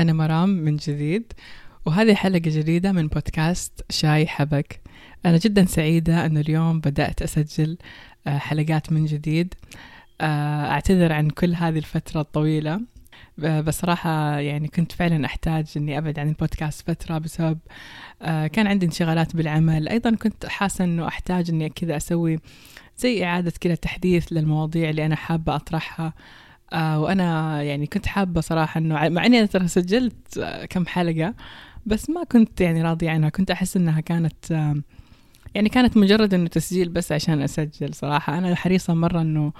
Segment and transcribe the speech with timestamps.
[0.00, 1.32] أنا مرام من جديد
[1.86, 4.64] وهذه حلقة جديدة من بودكاست شاي حبق
[5.26, 7.78] أنا جدا سعيدة أن اليوم بدأت أسجل
[8.26, 9.54] آه، حلقات من جديد.
[10.20, 12.80] آه، أعتذر عن كل هذه الفترة الطويلة.
[13.38, 17.58] بصراحة يعني كنت فعلا أحتاج أني أبعد عن البودكاست فترة بسبب
[18.22, 19.88] آه، كان عندي انشغالات بالعمل.
[19.88, 22.38] أيضا كنت حاسة أنه أحتاج أني كذا أسوي
[22.98, 26.12] زي إعادة كذا تحديث للمواضيع اللي أنا حابة أطرحها.
[26.72, 30.40] آه، وأنا يعني كنت حابة صراحة أنه مع أني أنا ترى سجلت
[30.70, 31.34] كم حلقة
[31.86, 33.28] بس ما كنت يعني راضية عنها.
[33.28, 34.74] كنت أحس أنها كانت
[35.54, 38.38] يعني كانت مجرد أنه تسجيل بس عشان أسجل صراحة.
[38.38, 39.52] أنا حريصة مرة أنه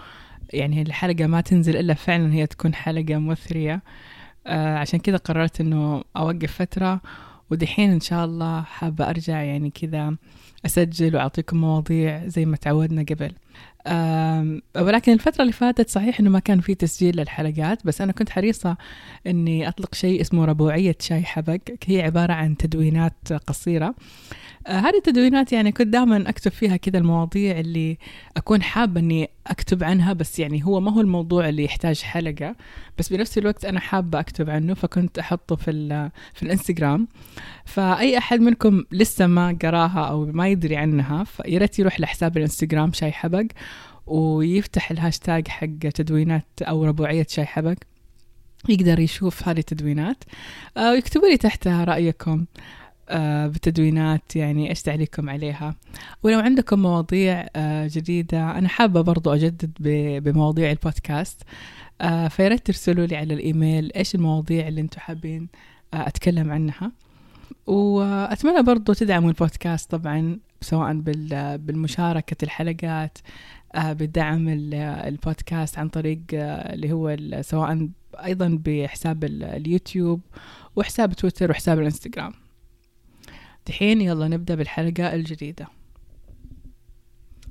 [0.53, 3.83] يعني الحلقة ما تنزل إلا فعلا هي تكون حلقة مثرية.
[4.47, 7.01] آه عشان كذا قررت إنه أوقف فترة
[7.51, 10.17] ودحين إن شاء الله حابة أرجع يعني كذا
[10.67, 13.33] أسجل وأعطيكم مواضيع زي ما تعودنا قبل.
[14.77, 18.77] ولكن الفترة اللي فاتت صحيح إنه ما كان في تسجيل للحلقات بس أنا كنت حريصة
[19.27, 23.95] إني أطلق شيء اسمه ربوعية شاي حبق هي عبارة عن تدوينات قصيرة.
[24.67, 27.99] آه، هذه التدوينات يعني كنت دائما أكتب فيها كذا المواضيع اللي
[28.37, 32.57] أكون حابة إني أكتب عنها بس يعني هو ما هو الموضوع اللي يحتاج حلقة.
[32.99, 37.09] بس بنفس الوقت أنا حابة أكتب عنه فكنت أحطه في في الإنستغرام.
[37.65, 42.93] فأي أحد منكم لسه ما قراها أو ما يدري عنها فيا ريت يروح لحساب الإنستغرام
[42.93, 43.47] شاي حبق.
[44.07, 47.77] ويفتح الهاشتاج حق تدوينات أو ربوعية شاي حبق
[48.69, 50.25] يقدر يشوف هذه التدوينات.
[50.77, 52.47] آه، ويكتبوا لي تحتها رأيكم
[53.09, 55.75] آه، بتدوينات يعني إيش تعليقكم عليها.
[56.23, 59.73] ولو عندكم مواضيع آه، جديدة أنا حابة برضو أجدد
[60.25, 61.43] بمواضيع البودكاست.
[62.29, 65.49] فياريت ترسلوا لي على الإيميل إيش المواضيع اللي أنتم حابين
[65.95, 66.93] أتكلم عنها.
[67.67, 70.93] وأتمنى برضو تدعموا البودكاست طبعا سواء
[71.57, 73.19] بالمشاركة الحلقات.
[73.77, 74.49] بدعم
[74.83, 77.89] البودكاست عن طريق اللي هو سواء
[78.25, 80.21] أيضا بحساب اليوتيوب
[80.77, 82.33] وحساب تويتر وحساب الإنستغرام.
[83.67, 85.67] دحين يلا نبدأ بالحلقة الجديدة.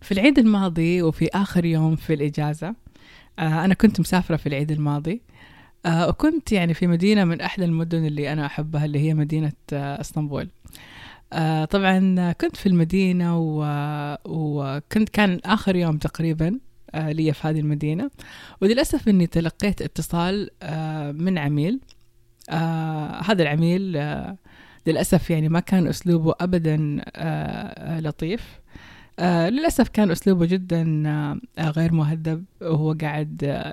[0.02, 2.75] في العيد الماضي وفي آخر يوم في الإجازة
[3.40, 5.22] آه أنا كنت مسافرة في العيد الماضي
[5.85, 10.02] آه وكنت يعني في مدينة من أحلى المدن اللي أنا أحبها اللي هي مدينة آه
[10.02, 10.50] إسطنبول.
[11.34, 13.38] آه طبعا كنت في المدينة.
[14.25, 16.59] وكنت كان آخر يوم تقريبا
[16.94, 18.12] آه لي في هذه المدينة.
[18.62, 21.79] وللأسف أني تلقيت اتصال آه من عميل.
[23.25, 23.81] هذا العميل
[24.88, 27.01] للأسف يعني ما كان أسلوبه أبدا
[28.00, 28.59] لطيف.
[29.22, 30.84] للأسف كان أسلوبه جدا
[31.59, 32.46] غير مهذب.
[32.61, 33.63] وهو قاعد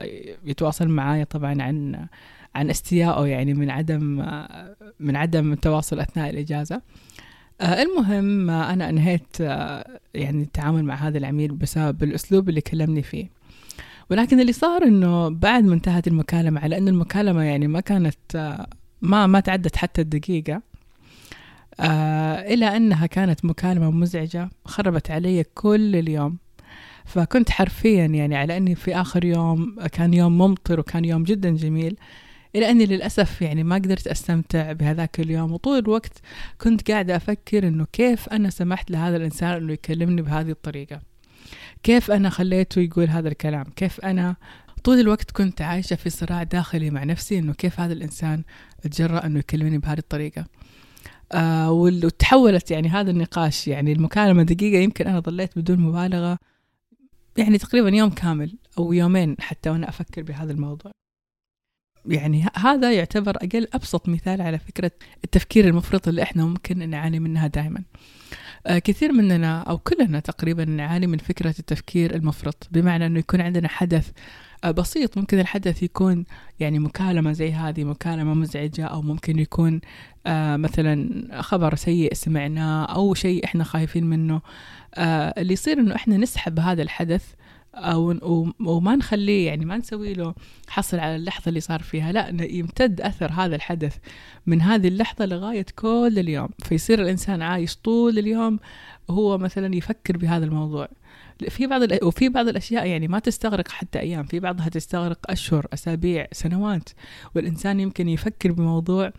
[0.44, 2.06] يتواصل معايا طبعا عن
[2.54, 4.02] عن استيائه يعني من عدم
[5.00, 6.82] من عدم التواصل أثناء الإجازة.
[7.62, 13.30] المهم آه أنا أنهيت آه يعني التعامل مع هذا العميل بسبب الأسلوب اللي كلمني فيه.
[14.10, 18.66] ولكن اللي صار إنه بعد ما انتهت المكالمة على إن المكالمة يعني ما كانت آه
[19.02, 20.62] ما ما تعدت حتى الدقيقة
[21.80, 26.38] آه إلى أنها كانت مكالمة مزعجة خربت علي كل اليوم.
[27.04, 31.96] فكنت حرفيا يعني على أني في آخر يوم كان يوم ممطر وكان يوم جدا جميل.
[32.56, 35.52] إلى أني للأسف يعني ما قدرت أستمتع بهذاك اليوم.
[35.52, 36.12] وطول الوقت
[36.60, 41.00] كنت قاعدة أفكر أنه كيف أنا سمحت لهذا الإنسان أنه يكلمني بهذه الطريقة؟
[41.82, 44.36] كيف أنا خليته يقول هذا الكلام؟ كيف أنا
[44.84, 48.42] طول الوقت كنت عايشة في صراع داخلي مع نفسي أنه كيف هذا الإنسان
[48.82, 50.46] تجرأ أنه يكلمني بهذه الطريقة؟
[51.32, 56.38] آه وتحولت يعني هذا النقاش يعني المكالمة دقيقة يمكن أنا ظليت بدون مبالغة
[57.36, 60.92] يعني تقريبا يوم كامل أو يومين حتى وأنا أفكر بهذا الموضوع.
[62.08, 64.90] يعني هذا يعتبر أقل أبسط مثال على فكرة
[65.24, 67.82] التفكير المفرط اللي إحنا ممكن نعاني منها دائما
[68.66, 73.68] آه كثير مننا أو كلنا تقريبا نعاني من فكرة التفكير المفرط بمعنى أنه يكون عندنا
[73.68, 74.10] حدث
[74.64, 75.18] آه، بسيط.
[75.18, 76.24] ممكن الحدث يكون
[76.60, 79.80] يعني مكالمة زي هذه مكالمة مزعجة أو ممكن يكون
[80.26, 84.40] آه مثلا خبر سيء سمعناه أو شيء إحنا خايفين منه.
[84.98, 87.24] اللي يصير إنه إحنا نسحب هذا الحدث
[87.76, 90.34] أو وما نخليه يعني ما نسوي له
[90.68, 92.12] حصل على اللحظة اللي صار فيها.
[92.12, 93.96] لا يمتد أثر هذا الحدث
[94.46, 96.48] من هذه اللحظة لغاية كل اليوم.
[96.64, 98.58] فيصير الإنسان عايش طول اليوم
[99.08, 100.88] وهو مثلا يفكر بهذا الموضوع.
[101.48, 106.26] في بعض وفي بعض الأشياء يعني ما تستغرق حتى أيام في بعضها تستغرق أشهر أسابيع
[106.32, 106.88] سنوات.
[107.34, 109.12] والإنسان يمكن يفكر بموضوع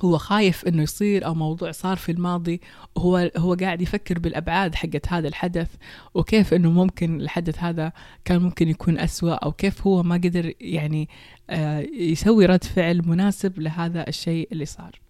[0.00, 2.60] هو خايف إنه يصير أو موضوع صار في الماضي
[2.98, 5.68] هو هو قاعد يفكر بالأبعاد حقت هذا الحدث
[6.14, 7.92] وكيف إنه ممكن الحدث هذا
[8.24, 11.08] كان ممكن يكون أسوأ أو كيف هو ما قدر يعني
[11.50, 15.00] آه يسوي رد فعل مناسب لهذا الشيء اللي صار.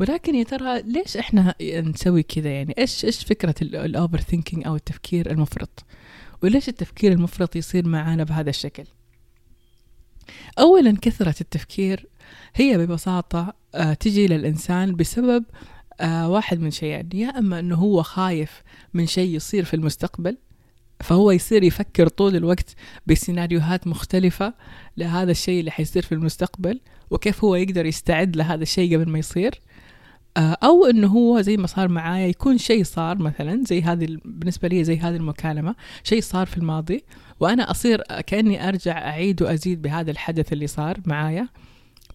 [0.00, 5.30] ولكن يا ترى ليش إحنا نسوي كذا؟ يعني إيش إيش فكرة ال overthinking أو التفكير
[5.30, 5.84] المفرط؟
[6.42, 8.84] وليش التفكير المفرط يصير معانا بهذا الشكل؟
[10.58, 12.06] اولا كثرة التفكير
[12.54, 13.54] هي ببساطة
[14.00, 15.44] تجي للانسان بسبب
[16.00, 17.08] آه واحد من شيئين.
[17.14, 18.62] يا إما إنه هو خايف
[18.94, 20.36] من شيء يصير في المستقبل
[21.00, 22.74] فهو يصير يفكر طول الوقت
[23.06, 24.54] بسيناريوهات مختلفة
[24.96, 26.80] لهذا الشيء اللي حيصير في المستقبل
[27.10, 29.60] وكيف هو يقدر يستعد لهذا الشيء قبل ما يصير.
[30.36, 34.68] آه، أو إنه هو زي ما صار معايا يكون شيء صار مثلا زي هذه بالنسبة
[34.68, 37.04] لي زي هذه المكالمة شيء صار في الماضي
[37.40, 41.48] وأنا أصير كأني أرجع أعيد وأزيد بهذا الحدث اللي صار معايا.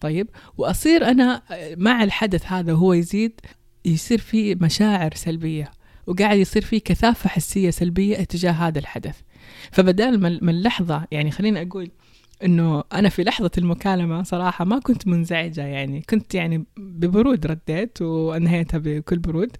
[0.00, 1.42] طيب وأصير أنا
[1.76, 3.40] مع الحدث هذا وهو يزيد
[3.84, 5.70] يصير في مشاعر سلبية
[6.06, 9.20] وقاعد يصير في كثافة حسية سلبية اتجاه هذا الحدث.
[9.72, 11.90] فبدال من لحظة يعني خليني أقول
[12.44, 18.78] إنه أنا في لحظة المكالمة صراحة ما كنت منزعجة يعني كنت يعني ببرود رديت وأنهيتها
[18.78, 19.56] بكل برود.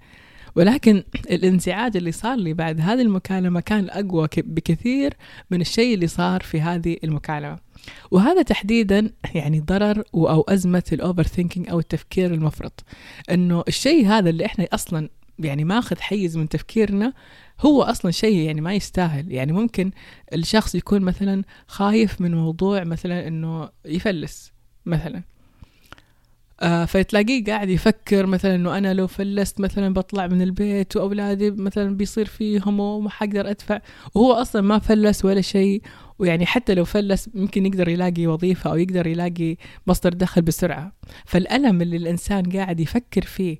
[0.58, 5.14] ولكن الانزعاج اللي صار لي بعد هذه المكالمة كان أقوى بكثير
[5.50, 7.58] من الشيء اللي صار في هذه المكالمة.
[8.10, 12.84] وهذا تحديدا يعني ضرر أو أزمة الأوفر ثينكينج أو التفكير المفرط.
[13.30, 15.08] إنه الشيء هذا اللي إحنا أصلا
[15.38, 17.12] يعني ماخذ حيز من تفكيرنا
[17.60, 19.32] هو أصلا شيء يعني ما يستاهل.
[19.32, 19.90] يعني ممكن
[20.34, 24.52] الشخص يكون مثلا خايف من موضوع مثلا إنه يفلس
[24.86, 25.22] مثلا.
[26.60, 31.96] آه فتلاقيه قاعد يفكر مثلا إنه أنا لو فلست مثلا بطلع من البيت وأولادي مثلا
[31.96, 33.80] بيصير فيهم وما حقدر أدفع.
[34.14, 35.82] وهو أصلا ما فلس ولا شيء.
[36.18, 39.56] ويعني حتى لو فلس ممكن يقدر يلاقي وظيفة أو يقدر يلاقي
[39.86, 40.92] مصدر دخل بسرعة.
[41.26, 43.58] فالألم اللي الإنسان قاعد يفكر فيه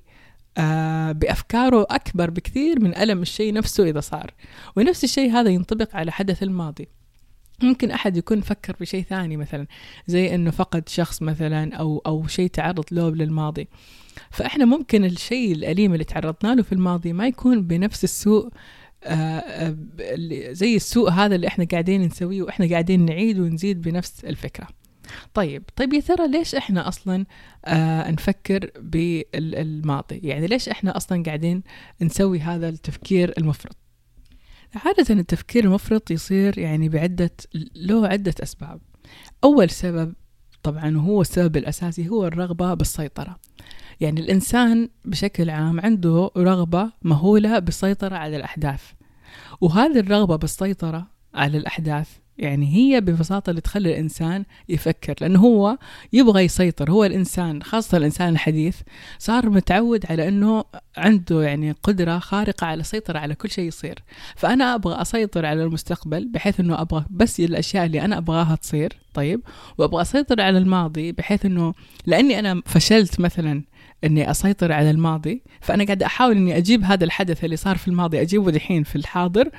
[0.57, 4.33] آه، بأفكاره أكبر بكثير من ألم الشيء نفسه إذا صار.
[4.77, 6.98] ونفس الشيء هذا ينطبق على حدث الماضي.
[7.63, 9.67] ممكن أحد يكون فكر بشيء ثاني مثلا
[10.07, 13.67] زي أنه فقد شخص مثلا أو أو شيء تعرض له للماضي.
[14.31, 18.49] فإحنا ممكن الشيء الأليم اللي تعرضنا له في الماضي ما يكون بنفس السوء
[19.03, 19.75] آه، آه،
[20.51, 24.67] زي السوء هذا اللي إحنا قاعدين نسويه وإحنا قاعدين نعيد ونزيد بنفس الفكرة.
[25.33, 27.25] طيب طيب يا ترى ليش إحنا أصلا
[27.65, 31.63] آه نفكر بالماضي؟ يعني ليش إحنا أصلا قاعدين
[32.01, 33.88] نسوي هذا التفكير المفرط؟
[34.75, 37.31] عادة التفكير المفرط يصير يعني بعدة
[37.75, 38.81] له عدة أسباب.
[39.43, 40.13] أول سبب
[40.63, 43.39] طبعا وهو السبب الأساسي هو الرغبة بالسيطرة.
[43.99, 48.83] يعني الإنسان بشكل عام عنده رغبة مهولة بالسيطرة على الأحداث.
[49.61, 55.77] وهذه الرغبة بالسيطرة على الأحداث يعني هي ببساطة اللي تخلي الإنسان يفكر لأنه هو
[56.13, 58.77] يبغى يسيطر هو الإنسان خاصة الإنسان الحديث
[59.19, 60.63] صار متعود على أنه
[60.97, 64.03] عنده يعني قدرة خارقة على السيطرة على كل شيء يصير.
[64.35, 69.41] فأنا أبغى أسيطر على المستقبل بحيث أنه أبغى بس الأشياء اللي أنا أبغاها تصير طيب؟
[69.77, 71.73] وأبغى أسيطر على الماضي بحيث أنه
[72.05, 73.63] لأني أنا فشلت مثلا
[74.03, 78.21] إني أسيطر على الماضي فأنا قاعد أحاول إني أجيب هذا الحدث اللي صار في الماضي
[78.21, 79.49] أجيبه دحين في الحاضر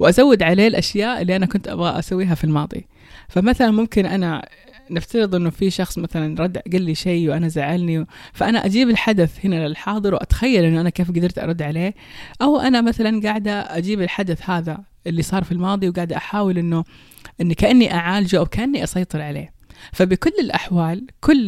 [0.00, 2.86] وأزود عليه الأشياء اللي أنا كنت أبغى أسويها في الماضي.
[3.28, 4.48] فمثلا ممكن أنا
[4.90, 9.68] نفترض إنه في شخص مثلا رد قال لي شيء وأنا زعلني فأنا أجيب الحدث هنا
[9.68, 11.94] للحاضر وأتخيل إنه أنا كيف قدرت أرد عليه.
[12.42, 16.84] أو أنا مثلا قاعدة أجيب الحدث هذا اللي صار في الماضي وقاعدة أحاول انه
[17.40, 19.52] إني كأني أعالجه أو كأني أسيطر عليه.
[19.92, 21.44] فبكل الأحوال كل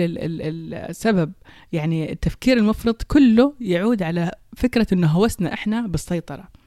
[0.74, 1.32] السبب
[1.72, 6.61] يعني التفكير المفرط كله يعود على فكرة إنه هوسنا إحنا بالسيطرة.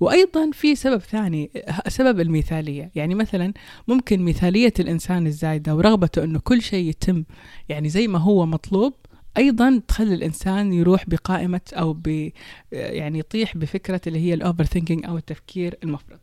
[0.00, 1.50] وأيضا في سبب ثاني
[1.88, 2.90] سبب المثالية.
[2.94, 3.52] يعني مثلا
[3.88, 7.24] ممكن مثالية الإنسان الزايدة ورغبته إنه كل شيء يتم
[7.68, 8.94] يعني زي ما هو مطلوب
[9.36, 12.30] أيضا تخلي الإنسان يروح بقائمة أو ب
[12.72, 16.20] يعني يطيح بفكرة اللي هي ال overthinking أو التفكير المفرط.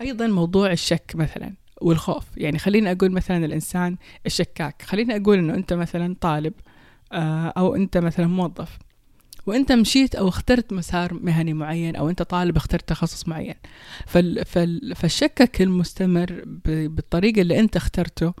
[0.00, 2.24] أيضا موضوع الشك مثلا والخوف.
[2.36, 4.82] يعني خليني أقول مثلا الإنسان الشكاك.
[4.82, 6.52] خليني أقول إنه أنت مثلا طالب
[7.12, 8.78] آه، أو أنت مثلا موظف.
[9.46, 13.54] وانت مشيت أو اخترت مسار مهني معين أو انت طالب اخترت تخصص معين.
[14.06, 18.34] فال فال فالشك المستمر بالطريقة اللي انت اخترته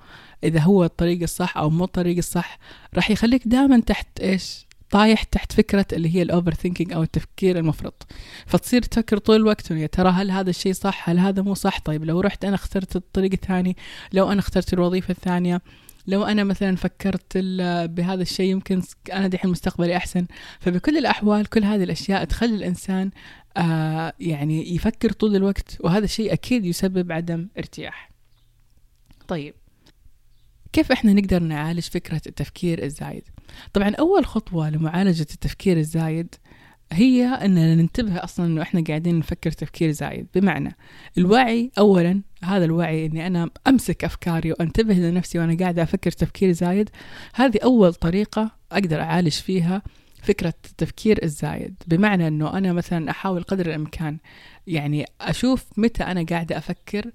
[0.44, 2.58] اذا هو الطريق الصح أو مو الطريق الصح
[2.94, 8.06] راح يخليك دائما تحت إيش؟ طايح تحت فكرة اللي هي الأوفر ثينكينج أو التفكير المفرط.
[8.46, 12.04] فتصير تفكر طول الوقت يا ترى هل هذا الشيء صح؟ هل هذا مو صح؟ طيب
[12.04, 13.76] لو رحت أنا اخترت الطريق الثاني
[14.12, 15.62] لو أنا اخترت الوظيفة الثانية
[16.10, 17.38] لو أنا مثلا فكرت
[17.84, 20.26] بهذا الشيء يمكن أنا دحين مستقبلي أحسن
[20.60, 23.10] فبكل الأحوال كل هذه الأشياء تخلي الإنسان
[23.56, 28.10] آه يعني يفكر طول الوقت وهذا الشيء أكيد يسبب عدم ارتياح
[29.28, 29.54] طيب
[30.72, 33.22] كيف إحنا نقدر نعالج فكرة التفكير الزايد؟
[33.72, 36.34] طبعا أول خطوة لمعالجة التفكير الزايد
[36.92, 40.26] هي أننا ننتبه أصلا أنه إحنا قاعدين نفكر تفكير زايد.
[40.34, 40.76] بمعنى
[41.18, 46.90] الوعي أولا هذا الوعي أني أنا أمسك أفكاري وأنتبه لنفسي وأنا قاعدة أفكر تفكير زايد.
[47.34, 49.82] هذه أول طريقة أقدر أعالج فيها
[50.22, 51.74] فكرة التفكير الزايد.
[51.86, 54.18] بمعنى أنه أنا مثلا أحاول قدر الإمكان
[54.66, 57.10] يعني أشوف متى أنا قاعدة أفكر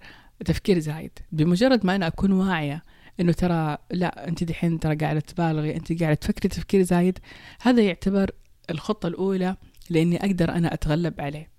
[0.46, 1.12] تفكير زايد.
[1.32, 2.84] بمجرد ما أنا أكون واعية
[3.20, 7.20] إنه ترى لا أنت دحين ترى قاعدة تبالغي أنت قاعدة تفكري تفكير زايد
[7.62, 8.32] هذا يعتبر
[8.69, 9.55] الخطة الأولى
[9.89, 11.50] لأني أقدر أنا أتغلب عليه.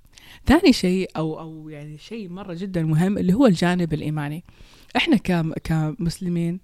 [0.46, 4.44] ثاني شيء أو أو يعني شيء مرة جدا مهم اللي هو الجانب الإيماني.
[4.96, 5.16] إحنا
[5.64, 6.60] كمسلمين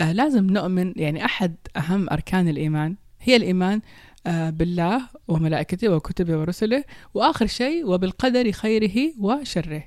[0.00, 3.80] آه لازم نؤمن يعني أحد أهم أركان الإيمان هي الإيمان
[4.26, 6.84] آه بالله وملائكته وكتبه ورسله
[7.14, 9.82] وآخر شيء وبالقدر خيره وشره.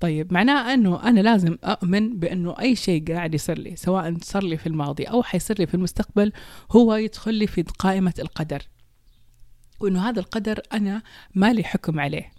[0.00, 4.56] طيب معناه إنه أنا لازم أؤمن بإنه أي شيء قاعد يصير لي سواء صار لي
[4.56, 6.32] في الماضي أو حيصير لي في المستقبل
[6.70, 8.62] هو يدخل لي في قائمة القدر.
[9.80, 11.02] وإنه هذا القدر أنا
[11.34, 12.32] ما لي حكم عليه.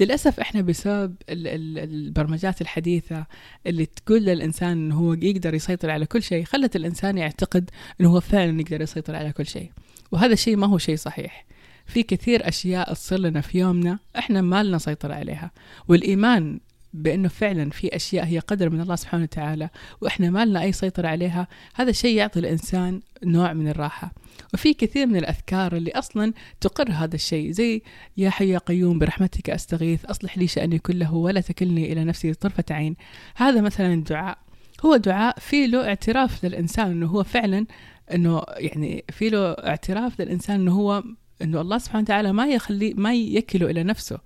[0.00, 3.26] للأسف إحنا بسبب البرمجات الحديثة
[3.66, 7.70] اللي تقول للإنسان إنه هو يقدر يسيطر على كل شيء خلت الإنسان يعتقد
[8.00, 9.70] إنه هو فعلا يقدر يسيطر على كل شيء.
[10.12, 11.46] وهذا الشيء ما هو شيء صحيح.
[11.86, 15.50] في كثير أشياء تصير لنا في يومنا إحنا ما لنا سيطرة عليها.
[15.88, 16.60] والإيمان
[16.92, 19.68] بأنه فعلا في أشياء هي قدر من الله سبحانه وتعالى
[20.00, 21.48] وإحنا ما لنا أي سيطرة عليها.
[21.74, 24.12] هذا الشيء يعطي الإنسان نوع من الراحة.
[24.54, 27.50] وفي كثير من الأذكار اللي أصلا تقر هذا الشيء.
[27.50, 27.82] زي
[28.16, 32.64] يا حي يا قيوم برحمتك أستغيث أصلح لي شأني كله ولا تكلني إلى نفسي طرفة
[32.70, 32.96] عين.
[33.36, 34.38] هذا مثلا الدعاء.
[34.84, 37.66] هو دعاء في له اعتراف للإنسان إنه هو فعلا
[38.14, 41.02] إنه يعني في له اعتراف للإنسان إنه هو
[41.42, 44.18] إنه الله سبحانه وتعالى ما يخلي ما يكله إلى نفسه.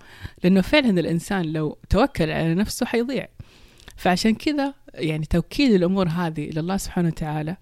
[0.44, 3.28] لأنه فعلا الإنسان لو توكل على نفسه حيضيع.
[3.96, 7.56] فعشان كذا يعني توكيل الأمور هذه لله سبحانه وتعالى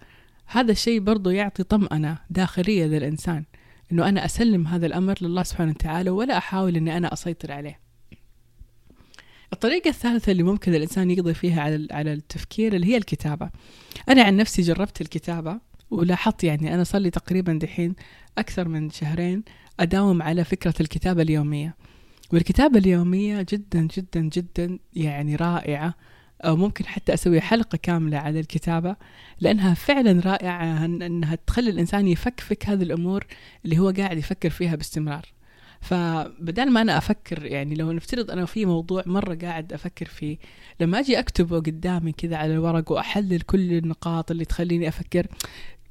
[0.47, 3.45] هذا الشيء برضو يعطي طمأنة داخلية للإنسان
[3.93, 7.81] إنه أنا أسلم هذا الأمر لله سبحانه وتعالى ولا أحاول إني أنا أسيطر عليه.
[9.53, 13.51] الطريقة الثالثة اللي ممكن الإنسان يقضي فيها على على التفكير اللي هي الكتابة.
[14.09, 17.95] أنا عن نفسي جربت الكتابة ولاحظت يعني أنا صار لي تقريبا دحين
[18.39, 19.43] أكثر من شهرين
[19.81, 21.77] أداوم على فكرة الكتابة اليومية.
[22.33, 25.95] والكتابة اليومية جدا جدا جدا يعني رائعة.
[26.45, 28.97] أو ممكن حتى أسوي حلقة كاملة على الكتابة
[29.41, 33.27] لأنها فعلا رائعة أنها تخلي الإنسان يفكفك هذه الأمور
[33.65, 35.35] اللي هو قاعد يفكر فيها باستمرار.
[35.81, 40.39] فبدل ما أنا أفكر يعني لو نفترض أنا في موضوع مرة قاعد أفكر فيه
[40.81, 45.27] لما أجي أكتبه قدامي كذا على الورق وأحلل كل النقاط اللي تخليني أفكر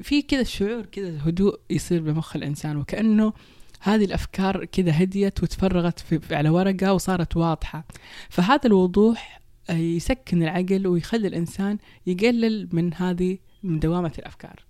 [0.03, 3.33] في كذا شعور كذا هدوء يصير بمخ الإنسان وكأنه
[3.79, 7.85] هذه الأفكار كذا هديت وتفرغت في على ورقة وصارت واضحة.
[8.29, 14.65] فهذا الوضوح آه، يسكن العقل ويخلي الإنسان يقلل من هذه من دوامة الأفكار.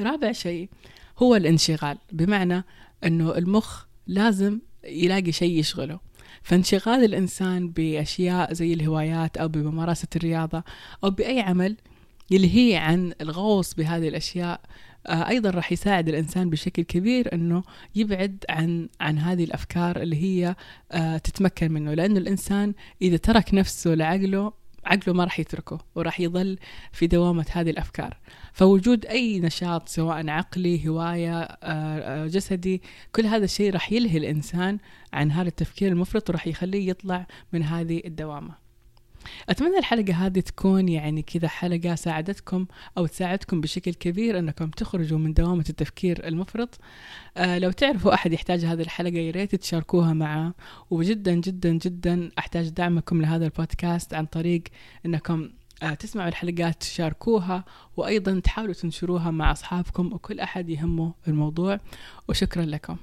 [0.00, 0.68] رابع شيء
[1.18, 2.64] هو الانشغال بمعنى
[3.04, 6.00] أنه المخ لازم يلاقي شيء يشغله.
[6.42, 10.64] فانشغال الإنسان بأشياء زي الهوايات أو بممارسة الرياضة
[11.04, 11.76] أو بأي عمل
[12.30, 14.60] يلهي عن الغوص بهذه الأشياء
[15.06, 17.62] آه، أيضا راح يساعد الإنسان بشكل كبير إنه
[17.94, 20.54] يبعد عن عن هذه الأفكار اللي هي
[20.92, 24.52] آه، تتمكن منه لأنه الإنسان إذا ترك نفسه لعقله
[24.84, 26.58] عقله ما راح يتركه وراح يظل
[26.92, 28.16] في دوامة هذه الأفكار.
[28.52, 32.82] فوجود أي نشاط سواء عقلي هواية آه، جسدي
[33.12, 34.78] كل هذا الشيء راح يلهي الإنسان
[35.12, 38.67] عن هذا التفكير المفرط وراح يخليه يطلع من هذه الدوامة.
[39.48, 42.66] أتمنى الحلقة هذه تكون يعني كذا حلقة ساعدتكم
[42.98, 46.78] أو تساعدكم بشكل كبير أنكم تخرجوا من دوامة التفكير المفرط.
[47.36, 50.54] آه لو تعرفوا أحد يحتاج هذه الحلقة يا ريت تشاركوها معه.
[50.90, 54.62] وجدا جدا جدا أحتاج دعمكم لهذا البودكاست عن طريق
[55.06, 55.50] أنكم
[55.82, 57.64] آه تسمعوا الحلقات تشاركوها
[57.96, 61.80] وأيضا تحاولوا تنشروها مع أصحابكم وكل أحد يهمه الموضوع.
[62.28, 62.96] وشكرا لكم.